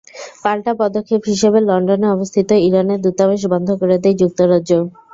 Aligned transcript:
পাল্টা 0.43 0.71
পদক্ষেপ 0.81 1.21
হিসেবে 1.31 1.59
লন্ডনে 1.69 2.07
অবস্থিত 2.11 2.49
ইরানের 2.67 2.99
দূতাবাস 3.05 3.41
বন্ধ 3.53 3.69
করে 3.81 3.95
দেয় 3.97 4.19
যুক্তরাজ্য। 4.21 4.71